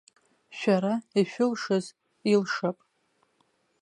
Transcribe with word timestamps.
Шәара 0.57 0.93
ишәылшаз 1.19 1.85
илшап. 2.31 2.77